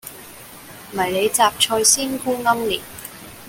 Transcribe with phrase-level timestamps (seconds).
[0.93, 2.81] 迷你什菜鮮菇奄列